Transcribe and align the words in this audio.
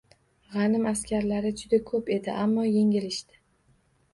Gʻanim 0.53 0.87
lashkari 0.87 1.51
juda 1.61 1.81
koʻp 1.91 2.09
edi, 2.17 2.35
ammo 2.45 2.67
yengilishdi. 2.71 3.41